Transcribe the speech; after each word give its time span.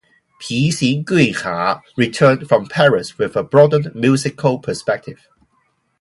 Pixinguinha 0.41 1.83
returned 1.95 2.49
from 2.49 2.65
Paris 2.65 3.19
with 3.19 3.35
a 3.35 3.43
broadened 3.43 3.93
musical 3.93 4.57
perspective. 4.57 5.29